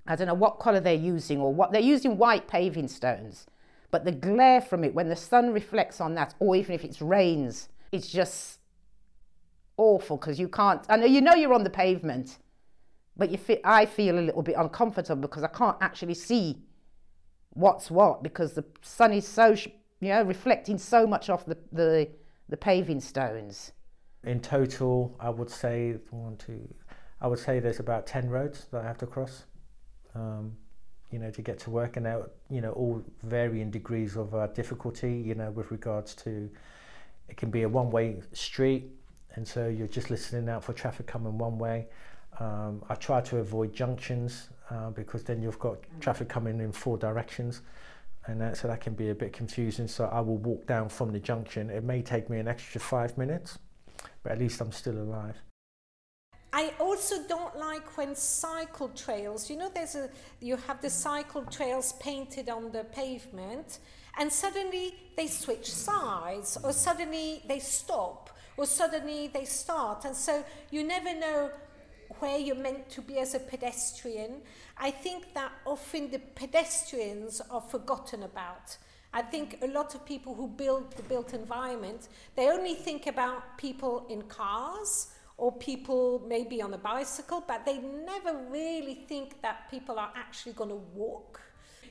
I 0.07 0.17
don't 0.17 0.29
know 0.29 0.33
what 0.33 0.61
colour 0.61 0.81
they're 0.81 0.95
using 0.95 1.39
or 1.39 1.53
what 1.53 1.73
they're 1.73 1.83
using 1.83 2.17
white 2.17 2.49
paving 2.49 2.89
stones. 2.89 3.47
But 3.91 4.07
the 4.07 4.13
glare 4.13 4.63
from 4.63 4.83
it 4.83 4.95
when 4.95 5.11
the 5.11 5.15
sun 5.15 5.53
reflects 5.53 6.01
on 6.01 6.15
that, 6.15 6.35
or 6.39 6.57
even 6.57 6.75
if 6.75 6.83
it 6.83 6.97
rains, 7.03 7.69
it's 7.93 8.09
just 8.09 8.61
awful 9.77 10.17
because 10.17 10.41
you 10.41 10.49
can't. 10.49 10.87
I 10.89 10.97
know 10.97 11.05
you 11.05 11.21
know 11.21 11.35
you're 11.35 11.53
on 11.53 11.65
the 11.65 11.69
pavement, 11.69 12.39
but 13.15 13.31
you 13.31 13.37
feel, 13.37 13.59
I 13.63 13.85
feel 13.85 14.19
a 14.19 14.25
little 14.25 14.41
bit 14.41 14.55
uncomfortable 14.57 15.21
because 15.21 15.43
I 15.43 15.49
can't 15.49 15.77
actually 15.83 16.15
see 16.15 16.63
what's 17.51 17.91
what 17.91 18.23
because 18.23 18.55
the 18.55 18.65
sun 18.81 19.13
is 19.13 19.29
so 19.29 19.55
you 20.01 20.09
know 20.09 20.23
reflecting 20.23 20.79
so 20.79 21.07
much 21.07 21.29
off 21.29 21.45
the 21.45 21.59
the, 21.73 22.09
the 22.49 22.57
paving 22.57 23.03
stones. 23.03 23.73
In 24.27 24.41
total, 24.41 25.17
I 25.21 25.31
would 25.31 25.51
say 25.51 25.97
one, 26.11 26.37
two. 26.37 26.73
I 27.21 27.27
would 27.27 27.39
say 27.39 27.61
there's 27.61 27.81
about 27.81 28.07
ten 28.07 28.29
roads 28.29 28.67
that 28.71 28.83
I 28.83 28.87
have 28.87 28.99
to 28.99 29.07
cross 29.07 29.45
um, 30.15 30.57
you 31.11 31.19
know, 31.19 31.31
to 31.31 31.43
get 31.43 31.59
to 31.61 31.71
work, 31.71 31.97
and 31.97 32.05
now 32.05 32.25
you 32.51 32.61
know 32.61 32.73
all 32.73 33.03
varying 33.23 33.71
degrees 33.71 34.17
of 34.17 34.35
uh, 34.35 34.47
difficulty. 34.49 35.13
You 35.13 35.35
know, 35.35 35.51
with 35.51 35.71
regards 35.71 36.15
to 36.17 36.51
it 37.29 37.37
can 37.37 37.51
be 37.51 37.63
a 37.63 37.69
one-way 37.69 38.21
street, 38.33 38.91
and 39.35 39.47
so 39.47 39.69
you're 39.69 39.87
just 39.87 40.11
listening 40.11 40.49
out 40.49 40.65
for 40.65 40.73
traffic 40.73 41.07
coming 41.07 41.39
one 41.39 41.59
way. 41.59 41.87
Um, 42.41 42.83
I 42.89 42.97
try 42.97 43.21
to 43.23 43.39
avoid 43.39 43.73
junctions 43.73 44.49
uh, 44.71 44.91
because 44.91 45.23
then 45.23 45.41
you've 45.41 45.59
got 45.59 45.79
traffic 46.01 46.29
coming 46.29 46.61
in 46.61 46.73
four 46.73 46.99
directions, 46.99 47.63
and 48.27 48.41
that, 48.41 48.57
so 48.57 48.69
that 48.69 48.81
can 48.81 48.95
be 48.95 49.11
a 49.11 49.15
bit 49.15 49.33
confusing. 49.33 49.87
So 49.87 50.07
I 50.07 50.21
will 50.21 50.39
walk 50.39 50.67
down 50.67 50.89
from 50.89 51.13
the 51.13 51.21
junction. 51.21 51.71
It 51.71 51.85
may 51.85 52.03
take 52.03 52.29
me 52.29 52.39
an 52.39 52.49
extra 52.49 52.81
five 52.81 53.17
minutes, 53.17 53.59
but 54.25 54.33
at 54.33 54.39
least 54.39 54.61
I'm 54.61 54.73
still 54.73 54.99
alive. 54.99 55.37
I 56.53 56.73
also 56.81 57.17
don't 57.29 57.57
like 57.57 57.97
when 57.97 58.15
cycle 58.15 58.89
trails, 58.89 59.51
you 59.51 59.57
know, 59.57 59.71
there's 59.75 59.97
a, 59.97 60.09
you 60.41 60.57
have 60.57 60.81
the 60.81 60.91
cycle 60.91 61.43
trails 61.43 61.93
painted 61.95 62.49
on 62.49 62.73
the 62.73 62.85
pavement, 62.85 63.81
and 64.19 64.33
suddenly 64.33 64.95
they 65.17 65.27
switch 65.27 65.71
sides, 65.71 66.57
or 66.65 66.73
suddenly 66.73 67.43
they 67.49 67.59
stop, 67.59 68.31
or 68.57 68.67
suddenly 68.67 69.29
they 69.29 69.45
start, 69.45 70.05
and 70.05 70.17
so 70.17 70.45
you 70.71 70.85
never 70.85 71.15
know 71.15 71.51
where 72.21 72.39
you're 72.39 72.55
meant 72.55 72.89
to 72.91 73.03
be 73.03 73.19
as 73.19 73.35
a 73.35 73.41
pedestrian. 73.41 74.41
I 74.79 74.93
think 74.93 75.35
that 75.35 75.51
often 75.67 76.11
the 76.11 76.21
pedestrians 76.37 77.41
are 77.51 77.61
forgotten 77.61 78.23
about. 78.23 78.77
I 79.15 79.23
think 79.23 79.59
a 79.63 79.69
lot 79.69 79.95
of 79.95 80.05
people 80.05 80.35
who 80.35 80.49
build 80.49 80.91
the 80.97 81.05
built 81.05 81.35
environment, 81.35 82.09
they 82.35 82.51
only 82.51 82.75
think 82.75 83.07
about 83.07 83.57
people 83.57 84.07
in 84.11 84.23
cars 84.23 85.13
or 85.37 85.53
people 85.53 86.25
maybe 86.29 86.61
on 86.61 86.75
a 86.75 86.79
bicycle, 86.79 87.45
but 87.47 87.65
they 87.65 87.79
never 87.79 88.37
really 88.51 89.05
think 89.09 89.41
that 89.43 89.71
people 89.71 90.01
are 90.01 90.11
actually 90.17 90.53
going 90.53 90.71
to 90.71 90.83
walk. 90.95 91.41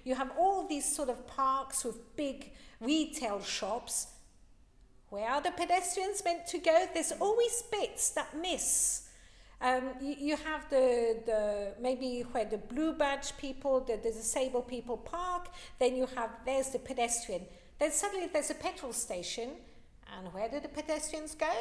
You 0.04 0.16
have 0.16 0.32
all 0.38 0.68
these 0.68 0.96
sort 0.96 1.08
of 1.08 1.26
parks 1.26 1.86
with 1.86 2.16
big 2.18 2.52
retail 2.82 3.42
shops. 3.42 4.08
Where 5.10 5.30
are 5.30 5.42
the 5.42 5.52
pedestrians 5.52 6.22
meant 6.26 6.46
to 6.48 6.58
go? 6.58 6.88
There's 6.94 7.14
always 7.14 7.64
bits 7.72 8.10
that 8.12 8.36
miss. 8.38 9.03
Um, 9.62 9.92
you, 10.02 10.16
you, 10.20 10.36
have 10.36 10.70
the, 10.70 11.20
the 11.26 11.74
maybe 11.80 12.26
where 12.32 12.46
the 12.46 12.58
blue 12.58 12.94
badge 12.94 13.38
people, 13.38 13.80
the, 13.80 13.96
the 13.96 14.12
disabled 14.12 14.68
people 14.68 14.98
park, 14.98 15.48
then 15.80 15.96
you 15.96 16.08
have 16.16 16.32
there's 16.46 16.70
the 16.70 16.80
pedestrian. 16.80 17.44
Then 17.80 17.92
suddenly 17.92 18.28
there's 18.32 18.50
a 18.50 18.56
petrol 18.56 18.94
station, 18.94 19.52
and 20.18 20.34
where 20.34 20.50
do 20.50 20.60
the 20.60 20.68
pedestrians 20.68 21.36
go? 21.36 21.54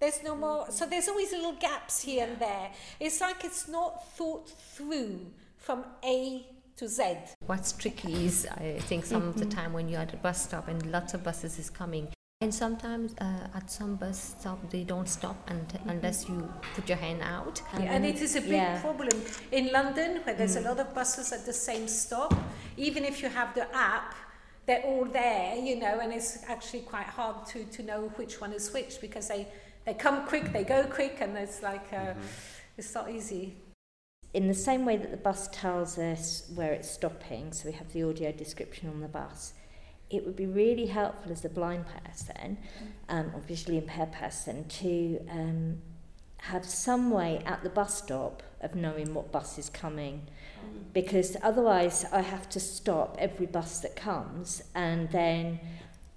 There's 0.00 0.22
no 0.22 0.34
more. 0.34 0.70
So 0.70 0.86
there's 0.86 1.08
always 1.08 1.30
little 1.32 1.54
gaps 1.54 2.02
here 2.02 2.26
and 2.26 2.38
there. 2.38 2.70
It's 2.98 3.20
like 3.20 3.44
it's 3.44 3.68
not 3.68 4.06
thought 4.16 4.48
through 4.48 5.20
from 5.56 5.84
A 6.04 6.46
to 6.76 6.88
Z. 6.88 7.16
What's 7.46 7.72
tricky 7.72 8.26
is, 8.26 8.46
I 8.50 8.78
think, 8.80 9.04
some 9.04 9.22
of 9.28 9.38
the 9.38 9.46
time 9.46 9.72
when 9.72 9.88
you're 9.88 10.00
at 10.00 10.12
a 10.12 10.16
bus 10.16 10.42
stop 10.42 10.68
and 10.68 10.84
lots 10.90 11.14
of 11.14 11.22
buses 11.22 11.58
is 11.58 11.70
coming, 11.70 12.08
and 12.40 12.52
sometimes 12.54 13.14
uh, 13.20 13.48
at 13.54 13.70
some 13.70 13.96
bus 13.96 14.34
stop 14.38 14.58
they 14.70 14.84
don't 14.84 15.08
stop 15.08 15.36
and, 15.48 15.78
unless 15.86 16.28
you 16.28 16.48
put 16.74 16.88
your 16.88 16.98
hand 16.98 17.22
out. 17.22 17.62
Yeah, 17.74 17.92
and 17.94 18.04
it 18.04 18.20
is 18.20 18.36
a 18.36 18.40
big 18.40 18.50
yeah. 18.52 18.80
problem 18.80 19.20
in 19.52 19.72
London 19.72 20.20
where 20.24 20.34
there's 20.34 20.56
Mm. 20.56 20.64
a 20.66 20.68
lot 20.68 20.80
of 20.80 20.94
buses 20.94 21.32
at 21.32 21.46
the 21.46 21.52
same 21.52 21.88
stop. 21.88 22.34
Even 22.76 23.04
if 23.04 23.22
you 23.22 23.28
have 23.28 23.54
the 23.54 23.66
app, 23.74 24.14
they're 24.66 24.82
all 24.82 25.04
there, 25.04 25.56
you 25.56 25.76
know, 25.76 26.00
and 26.00 26.12
it's 26.12 26.38
actually 26.48 26.80
quite 26.80 27.06
hard 27.06 27.46
to, 27.46 27.64
to 27.64 27.82
know 27.82 28.12
which 28.16 28.40
one 28.40 28.52
is 28.52 28.72
which 28.72 29.00
because 29.00 29.28
they, 29.28 29.46
they 29.86 29.94
come 29.94 30.26
quick, 30.26 30.52
they 30.52 30.64
go 30.64 30.84
quick, 30.84 31.18
and 31.20 31.36
it's 31.36 31.62
like 31.62 31.92
uh, 31.92 32.14
it's 32.76 32.94
not 32.94 33.10
easy. 33.10 33.56
in 34.34 34.48
the 34.48 34.54
same 34.54 34.84
way 34.84 34.96
that 34.96 35.10
the 35.12 35.16
bus 35.28 35.48
tells 35.52 35.96
us 35.98 36.50
where 36.54 36.72
it's 36.72 36.90
stopping, 36.90 37.52
so 37.52 37.68
we 37.68 37.72
have 37.72 37.92
the 37.92 38.02
audio 38.02 38.32
description 38.32 38.88
on 38.88 39.00
the 39.00 39.08
bus, 39.08 39.52
it 40.16 40.24
would 40.24 40.36
be 40.36 40.46
really 40.46 40.86
helpful 40.86 41.32
as 41.32 41.44
a 41.44 41.48
blind 41.48 41.84
person 41.86 42.58
um, 43.08 43.32
or 43.34 43.40
visually 43.40 43.78
impaired 43.78 44.12
person 44.12 44.66
to 44.68 45.24
um, 45.30 45.78
have 46.38 46.64
some 46.64 47.10
way 47.10 47.42
at 47.46 47.62
the 47.62 47.70
bus 47.70 47.98
stop 47.98 48.42
of 48.60 48.74
knowing 48.74 49.14
what 49.14 49.32
bus 49.32 49.58
is 49.58 49.68
coming. 49.68 50.26
Because 50.92 51.36
otherwise, 51.42 52.04
I 52.12 52.20
have 52.20 52.48
to 52.50 52.60
stop 52.60 53.16
every 53.18 53.46
bus 53.46 53.80
that 53.80 53.96
comes, 53.96 54.62
and 54.74 55.10
then 55.10 55.60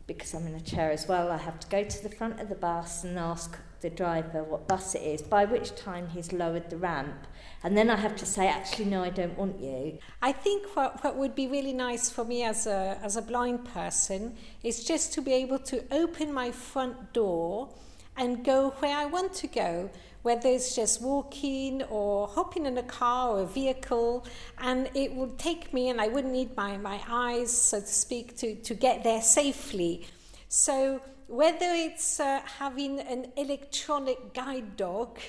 because 0.06 0.34
I'm 0.34 0.48
in 0.48 0.56
a 0.56 0.62
chair 0.62 0.92
as 0.92 1.08
well, 1.08 1.30
I 1.30 1.38
have 1.38 1.60
to 1.60 1.68
go 1.68 1.84
to 1.84 2.04
the 2.04 2.10
front 2.10 2.40
of 2.40 2.48
the 2.48 2.56
bus 2.56 3.04
and 3.04 3.20
ask 3.20 3.58
the 3.82 3.90
driver 3.90 4.44
what 4.44 4.68
bus 4.68 4.96
it 4.96 5.02
is, 5.02 5.22
by 5.22 5.46
which 5.46 5.76
time 5.76 6.08
he's 6.08 6.32
lowered 6.32 6.70
the 6.70 6.78
ramp. 6.78 7.28
And 7.64 7.76
then 7.76 7.90
I 7.90 7.96
have 7.96 8.16
to 8.18 8.26
say, 8.26 8.48
actually, 8.48 8.86
no, 8.86 9.04
I 9.04 9.10
don't 9.10 9.38
want 9.38 9.60
you. 9.60 9.98
I 10.22 10.32
think 10.32 10.68
what, 10.76 11.04
what 11.04 11.18
would 11.18 11.34
be 11.34 11.48
really 11.48 11.74
nice 11.74 12.10
for 12.10 12.24
me 12.24 12.44
as 12.44 12.68
a, 12.68 13.00
as 13.04 13.18
a 13.18 13.22
blind 13.22 13.66
person 13.66 14.36
is 14.64 14.84
just 14.84 15.14
to 15.14 15.22
be 15.22 15.34
able 15.34 15.60
to 15.60 15.84
open 15.92 16.32
my 16.32 16.52
front 16.52 17.14
door 17.14 17.70
and 18.16 18.44
go 18.44 18.70
where 18.80 18.96
I 18.96 19.06
want 19.06 19.34
to 19.36 19.48
go, 19.48 19.90
whether 20.24 20.50
it's 20.50 20.76
just 20.76 21.02
walking 21.02 21.84
or 21.84 22.28
hopping 22.28 22.66
in 22.66 22.78
a 22.78 22.84
car 22.84 23.30
or 23.30 23.42
a 23.42 23.46
vehicle, 23.46 24.26
and 24.60 24.90
it 24.94 25.14
would 25.14 25.38
take 25.38 25.74
me, 25.74 25.90
and 25.90 26.02
I 26.02 26.08
wouldn't 26.08 26.34
need 26.34 26.56
my, 26.58 26.78
my 26.78 27.00
eyes, 27.08 27.52
so 27.52 27.80
to 27.80 27.88
speak, 27.88 28.36
to, 28.38 28.56
to 28.56 28.74
get 28.74 29.04
there 29.04 29.22
safely. 29.22 30.08
So, 30.50 31.02
whether 31.28 31.66
it's 31.66 32.20
uh, 32.20 32.42
having 32.58 33.02
an 33.02 33.28
electronic 33.36 34.34
guide 34.34 34.78
dog 34.78 35.20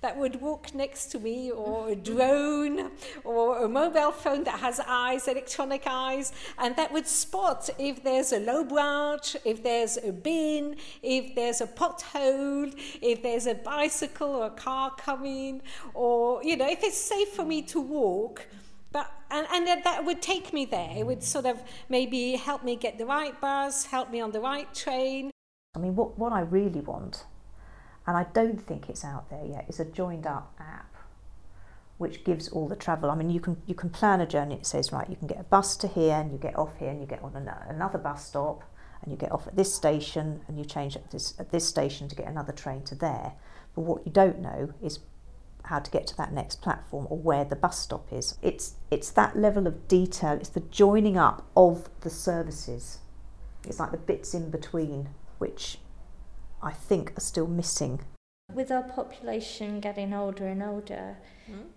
that 0.00 0.16
would 0.16 0.40
walk 0.40 0.74
next 0.74 1.06
to 1.06 1.18
me, 1.18 1.50
or 1.50 1.88
a 1.88 1.96
drone, 1.96 2.90
or 3.24 3.64
a 3.64 3.68
mobile 3.68 4.12
phone 4.12 4.44
that 4.44 4.60
has 4.60 4.80
eyes, 4.86 5.26
electronic 5.26 5.82
eyes, 5.86 6.32
and 6.58 6.76
that 6.76 6.92
would 6.92 7.06
spot 7.06 7.68
if 7.78 8.02
there's 8.04 8.32
a 8.32 8.38
low 8.38 8.62
branch, 8.64 9.36
if 9.44 9.62
there's 9.62 9.96
a 9.96 10.12
bin, 10.12 10.76
if 11.02 11.34
there's 11.34 11.60
a 11.60 11.66
pothole, 11.66 12.72
if 13.02 13.22
there's 13.22 13.46
a 13.46 13.54
bicycle 13.54 14.28
or 14.28 14.46
a 14.46 14.50
car 14.50 14.92
coming, 14.96 15.60
or, 15.94 16.42
you 16.44 16.56
know, 16.56 16.68
if 16.68 16.84
it's 16.84 16.96
safe 16.96 17.30
for 17.30 17.44
me 17.44 17.62
to 17.62 17.80
walk. 17.80 18.46
But 18.90 19.10
and, 19.30 19.46
and 19.52 19.84
that, 19.84 20.04
would 20.04 20.22
take 20.22 20.52
me 20.52 20.64
there. 20.64 20.90
It 20.96 21.06
would 21.06 21.22
sort 21.22 21.44
of 21.44 21.60
maybe 21.88 22.32
help 22.32 22.64
me 22.64 22.76
get 22.76 22.96
the 22.96 23.04
right 23.04 23.38
bus, 23.40 23.84
help 23.84 24.10
me 24.10 24.20
on 24.20 24.30
the 24.30 24.40
right 24.40 24.72
train. 24.74 25.30
I 25.76 25.78
mean, 25.78 25.94
what, 25.94 26.18
what 26.18 26.32
I 26.32 26.40
really 26.40 26.80
want, 26.80 27.24
and 28.08 28.16
I 28.16 28.24
don't 28.32 28.58
think 28.58 28.88
it's 28.88 29.04
out 29.04 29.28
there 29.28 29.44
yet, 29.44 29.66
is 29.68 29.78
a 29.78 29.84
joined 29.84 30.26
up 30.26 30.54
app 30.58 30.96
which 31.98 32.24
gives 32.24 32.48
all 32.48 32.68
the 32.68 32.76
travel. 32.76 33.10
I 33.10 33.16
mean, 33.16 33.28
you 33.28 33.40
can 33.40 33.60
you 33.66 33.74
can 33.74 33.90
plan 33.90 34.20
a 34.20 34.26
journey. 34.26 34.54
It 34.54 34.66
says 34.66 34.92
right, 34.92 35.10
you 35.10 35.16
can 35.16 35.26
get 35.26 35.38
a 35.38 35.42
bus 35.44 35.76
to 35.78 35.88
here, 35.88 36.14
and 36.14 36.32
you 36.32 36.38
get 36.38 36.56
off 36.56 36.78
here, 36.78 36.88
and 36.88 37.00
you 37.00 37.06
get 37.06 37.22
on 37.22 37.36
an- 37.36 37.50
another 37.68 37.98
bus 37.98 38.24
stop, 38.24 38.62
and 39.02 39.12
you 39.12 39.18
get 39.18 39.30
off 39.30 39.46
at 39.46 39.56
this 39.56 39.74
station, 39.74 40.40
and 40.48 40.58
you 40.58 40.64
change 40.64 40.96
at 40.96 41.10
this 41.10 41.34
at 41.38 41.50
this 41.50 41.66
station 41.66 42.08
to 42.08 42.16
get 42.16 42.26
another 42.26 42.52
train 42.52 42.82
to 42.84 42.94
there. 42.94 43.32
But 43.74 43.82
what 43.82 44.06
you 44.06 44.12
don't 44.12 44.40
know 44.40 44.72
is 44.80 45.00
how 45.64 45.80
to 45.80 45.90
get 45.90 46.06
to 46.06 46.16
that 46.16 46.32
next 46.32 46.62
platform 46.62 47.06
or 47.10 47.18
where 47.18 47.44
the 47.44 47.56
bus 47.56 47.78
stop 47.78 48.10
is. 48.12 48.38
It's 48.40 48.76
it's 48.90 49.10
that 49.10 49.36
level 49.36 49.66
of 49.66 49.86
detail. 49.86 50.32
It's 50.34 50.48
the 50.48 50.60
joining 50.60 51.18
up 51.18 51.46
of 51.54 51.90
the 52.00 52.10
services. 52.10 53.00
It's 53.66 53.80
like 53.80 53.90
the 53.90 53.98
bits 53.98 54.32
in 54.34 54.50
between, 54.50 55.10
which 55.38 55.78
I 56.62 56.72
think 56.72 57.16
are 57.16 57.20
still 57.20 57.46
missing. 57.46 58.00
With 58.52 58.70
our 58.70 58.82
population 58.82 59.80
getting 59.80 60.14
older 60.14 60.46
and 60.46 60.62
older, 60.62 61.16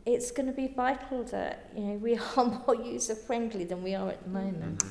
it's 0.05 0.31
going 0.31 0.47
to 0.47 0.53
be 0.53 0.67
vital 0.67 1.23
that 1.25 1.71
you 1.75 1.83
know 1.83 1.93
we 1.95 2.17
are 2.37 2.45
more 2.45 2.75
user 2.75 3.15
friendly 3.15 3.63
than 3.63 3.83
we 3.83 3.93
are 3.95 4.09
at 4.09 4.23
the 4.23 4.29
moment. 4.29 4.83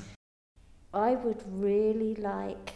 I 0.92 1.12
would 1.12 1.42
really 1.46 2.14
like 2.16 2.74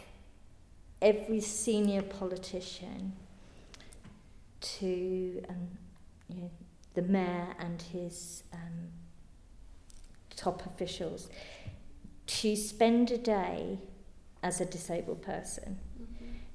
every 1.01 1.41
senior 1.41 2.01
politician 2.01 3.13
to, 4.61 5.43
um, 5.49 5.67
you 6.29 6.41
know, 6.41 6.51
the 6.93 7.01
mayor 7.01 7.55
and 7.59 7.81
his 7.81 8.43
um, 8.53 8.89
top 10.35 10.65
officials, 10.65 11.29
to 12.25 12.55
spend 12.55 13.11
a 13.11 13.17
day 13.17 13.79
as 14.41 14.61
a 14.61 14.65
disabled 14.65 15.21
person 15.21 15.79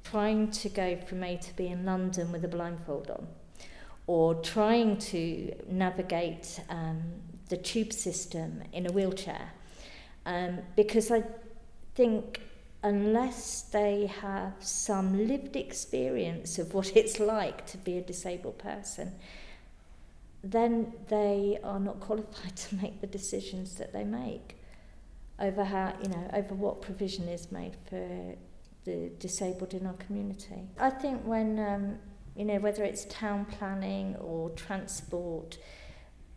trying 0.05 0.51
to 0.51 0.69
go 0.69 0.97
from 0.97 1.23
A 1.23 1.37
to 1.37 1.57
B 1.57 1.67
in 1.67 1.85
London 1.85 2.33
with 2.33 2.45
a 2.45 2.49
blindfold 2.49 3.11
on, 3.11 3.27
or 4.07 4.35
trying 4.35 4.97
to 4.99 5.55
navigate 5.69 6.61
um, 6.69 7.03
the 7.49 7.57
tube 7.57 7.93
system 7.93 8.63
in 8.73 8.87
a 8.87 8.93
wheelchair. 8.93 9.51
Um, 10.27 10.59
because 10.77 11.11
I 11.11 11.25
think 11.95 12.41
unless 12.83 13.63
they 13.63 14.07
have 14.07 14.55
some 14.61 15.29
lived 15.29 15.57
experience 15.57 16.59
of 16.59 16.73
what 16.73 16.97
it's 16.97 17.21
like 17.21 17.67
to 17.67 17.79
be 17.79 17.99
a 17.99 18.01
disabled 18.01 18.59
person, 18.59 19.13
then 20.43 20.93
they 21.09 21.59
are 21.63 21.81
not 21.81 22.01
qualified 22.01 22.57
to 22.69 22.75
make 22.77 23.01
the 23.01 23.07
decisions 23.07 23.75
that 23.75 23.93
they 23.93 24.05
make 24.05 24.57
over 25.39 25.65
how, 25.65 25.95
you 26.03 26.09
know, 26.09 26.31
over 26.35 26.55
what 26.55 26.83
provision 26.83 27.29
is 27.29 27.51
made 27.51 27.77
for 27.89 28.35
the 28.85 29.11
disabled 29.19 29.75
in 29.75 29.87
our 29.87 29.95
community. 29.95 30.69
I 30.79 30.91
think 30.91 31.23
when, 31.25 31.59
um, 31.59 31.99
you 32.37 32.45
know, 32.45 32.59
whether 32.59 32.83
it's 32.85 33.05
town 33.07 33.45
planning 33.45 34.17
or 34.17 34.51
transport, 34.51 35.59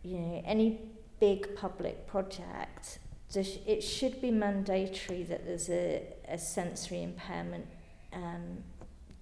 you 0.02 0.18
know, 0.18 0.42
any 0.44 0.80
big 1.20 1.56
public 1.56 2.06
project, 2.06 2.98
it 3.34 3.82
should 3.82 4.20
be 4.20 4.30
mandatory 4.30 5.24
that 5.24 5.44
there's 5.44 5.68
a, 5.68 6.02
a 6.28 6.38
sensory 6.38 7.02
impairment 7.02 7.66
um, 8.12 8.58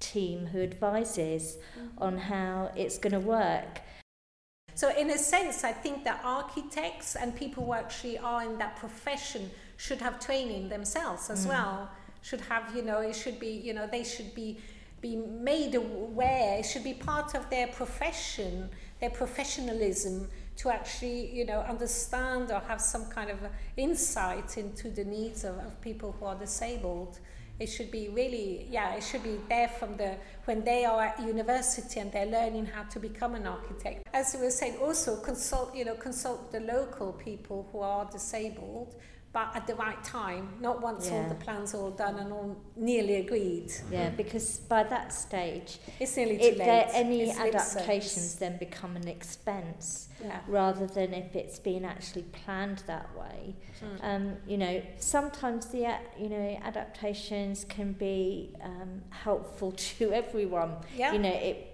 team 0.00 0.46
who 0.46 0.60
advises 0.60 1.56
on 1.98 2.18
how 2.18 2.70
it's 2.76 2.98
going 2.98 3.12
to 3.12 3.20
work. 3.20 3.80
So, 4.74 4.90
in 4.96 5.10
a 5.10 5.18
sense, 5.18 5.64
I 5.64 5.72
think 5.72 6.04
that 6.04 6.20
architects 6.24 7.14
and 7.14 7.34
people 7.36 7.64
who 7.66 7.74
actually 7.74 8.18
are 8.18 8.42
in 8.42 8.58
that 8.58 8.76
profession 8.76 9.50
should 9.76 10.00
have 10.00 10.18
training 10.18 10.68
themselves 10.68 11.30
as 11.30 11.44
Mm. 11.46 11.48
well. 11.50 11.90
Should 12.22 12.40
have, 12.42 12.74
you 12.74 12.82
know, 12.82 13.00
it 13.00 13.14
should 13.14 13.38
be, 13.38 13.50
you 13.50 13.74
know, 13.74 13.86
they 13.86 14.04
should 14.04 14.34
be 14.34 14.58
be 15.02 15.16
made 15.16 15.74
aware. 15.74 16.60
It 16.60 16.64
should 16.64 16.84
be 16.84 16.94
part 16.94 17.34
of 17.34 17.50
their 17.50 17.66
profession, 17.66 18.70
their 19.00 19.10
professionalism, 19.10 20.28
to 20.56 20.70
actually, 20.70 21.34
you 21.34 21.44
know, 21.44 21.60
understand 21.60 22.52
or 22.52 22.60
have 22.60 22.80
some 22.80 23.06
kind 23.06 23.28
of 23.28 23.38
insight 23.76 24.56
into 24.56 24.88
the 24.88 25.04
needs 25.04 25.44
of, 25.44 25.58
of 25.58 25.80
people 25.80 26.14
who 26.18 26.26
are 26.26 26.36
disabled. 26.36 27.18
It 27.58 27.66
should 27.66 27.90
be 27.90 28.08
really, 28.08 28.66
yeah, 28.70 28.94
it 28.94 29.02
should 29.02 29.22
be 29.22 29.38
there 29.48 29.68
from 29.68 29.96
the 29.96 30.16
when 30.46 30.64
they 30.64 30.84
are 30.84 31.02
at 31.02 31.20
university 31.20 32.00
and 32.00 32.10
they're 32.10 32.26
learning 32.26 32.66
how 32.66 32.84
to 32.84 32.98
become 32.98 33.34
an 33.34 33.46
architect. 33.46 34.08
As 34.12 34.34
we 34.34 34.44
were 34.44 34.50
saying, 34.50 34.76
also 34.78 35.16
consult, 35.16 35.74
you 35.74 35.84
know, 35.84 35.94
consult 35.94 36.52
the 36.52 36.60
local 36.60 37.12
people 37.12 37.68
who 37.72 37.80
are 37.80 38.04
disabled, 38.10 38.96
but 39.32 39.50
at 39.56 39.66
the 39.66 39.74
right 39.76 40.02
time, 40.04 40.48
not 40.60 40.82
once 40.82 41.10
all 41.10 41.26
the 41.26 41.34
plans 41.34 41.72
all 41.74 41.90
done 41.90 42.18
and 42.18 42.30
all 42.32 42.54
nearly 42.76 43.16
agreed. 43.16 43.72
Yeah, 43.90 44.10
because 44.10 44.58
by 44.58 44.82
that 44.82 45.10
stage, 45.12 45.78
It's 45.98 46.16
nearly 46.18 46.36
too 46.36 46.44
if 46.44 46.58
there 46.58 46.88
any 46.92 47.22
It's 47.22 47.38
adaptations 47.38 48.34
then 48.34 48.58
become 48.58 48.94
an 48.94 49.08
expense 49.08 50.08
Yeah. 50.22 50.40
rather 50.46 50.86
than 50.86 51.14
if 51.14 51.34
it's 51.34 51.58
been 51.58 51.84
actually 51.86 52.24
planned 52.24 52.82
that 52.86 53.08
way. 53.16 53.56
Mm. 53.82 54.04
Um, 54.04 54.36
you 54.46 54.58
know, 54.58 54.82
sometimes 54.98 55.66
the 55.66 55.96
you 56.18 56.28
know 56.28 56.58
adaptations 56.62 57.64
can 57.64 57.92
be 57.92 58.54
um, 58.62 59.00
helpful 59.08 59.72
to 59.96 60.12
everyone. 60.12 60.76
Yeah. 60.94 61.12
You 61.12 61.18
know, 61.18 61.32
it 61.32 61.68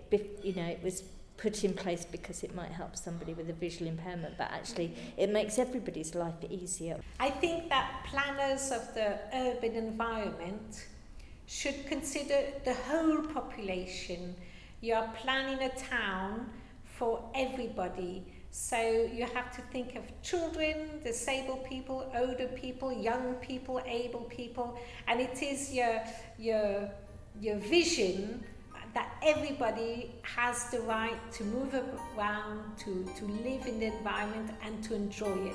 you 0.45 0.55
know 0.55 0.67
it 0.67 0.81
was 0.83 1.03
put 1.39 1.65
in 1.65 1.73
place 1.73 2.05
because 2.05 2.43
it 2.43 2.55
might 2.55 2.71
help 2.71 2.97
somebody 2.97 3.33
with 3.33 3.49
a 3.49 3.55
visual 3.55 3.89
impairment, 3.89 4.37
but 4.37 4.51
actually 4.51 4.95
it 5.17 5.31
makes 5.31 5.59
everybody's 5.59 6.15
life 6.15 6.35
easier. 6.51 7.01
I 7.19 7.31
think 7.31 7.71
that 7.71 8.05
planners 8.05 8.71
of 8.71 8.93
the 8.95 9.19
urban 9.33 9.75
environment 9.75 10.87
should 11.47 11.87
consider 11.87 12.41
the 12.65 12.75
whole 12.75 13.23
population. 13.23 14.35
You 14.81 14.95
are 14.95 15.09
planning 15.17 15.61
a 15.63 15.71
town 15.71 16.51
for 16.85 17.23
everybody, 17.35 18.25
So 18.51 19.09
you 19.13 19.27
have 19.35 19.55
to 19.57 19.63
think 19.73 19.95
of 19.95 20.03
children, 20.23 21.01
disabled 21.05 21.65
people, 21.65 22.11
older 22.17 22.49
people, 22.49 22.91
young 22.93 23.35
people, 23.35 23.81
able 23.87 24.23
people, 24.23 24.79
and 25.07 25.21
it 25.21 25.43
is 25.43 25.73
your 25.73 26.03
your 26.39 26.91
your 27.41 27.57
vision 27.59 28.45
that 28.95 29.15
everybody 29.23 30.15
has 30.23 30.71
the 30.71 30.81
right 30.81 31.19
to 31.33 31.45
move 31.45 31.75
around, 32.17 32.77
to, 32.79 33.05
to 33.17 33.25
live 33.27 33.67
in 33.67 33.81
the 33.81 33.87
environment 33.87 34.51
and 34.63 34.83
to 34.85 34.95
enjoy 34.95 35.37
it. 35.47 35.55